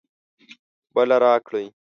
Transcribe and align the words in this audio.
بله 0.95 1.15
راکړئ 1.25 1.65